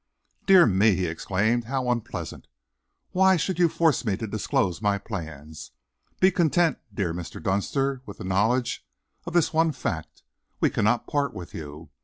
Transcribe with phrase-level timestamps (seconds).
[0.47, 2.47] "Dear me," he exclaimed, "how unpleasant!
[3.11, 5.73] Why should you force me to disclose my plans?
[6.19, 7.39] Be content, dear Mr.
[7.39, 8.83] Dunster, with the knowledge
[9.27, 10.23] of this one fact:
[10.59, 11.91] we cannot part with you.